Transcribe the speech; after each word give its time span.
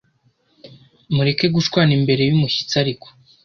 Mureke 1.15 1.45
gushwana 1.55 1.91
imbere 1.99 2.21
y’ 2.27 2.33
umushyitsi 2.37 2.75
ariko 2.83 3.07